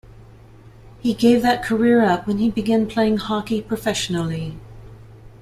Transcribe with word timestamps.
He 0.99 1.13
gave 1.13 1.43
that 1.43 1.61
career 1.63 2.01
up 2.03 2.25
when 2.25 2.39
he 2.39 2.49
began 2.49 2.87
playing 2.87 3.17
hockey 3.17 3.61
professionally. 3.61 4.57